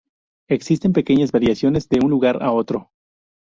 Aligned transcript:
Existen 0.49 0.93
pequeñas 0.93 1.31
variaciones 1.31 1.87
de 1.87 1.99
un 1.99 2.09
lugar 2.09 2.41
a 2.41 2.51
otro. 2.51 2.89